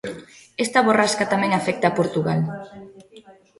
Esta 0.65 0.85
borrasca 0.87 1.31
tamén 1.33 1.51
afecta 1.53 1.95
Portugal. 1.99 2.39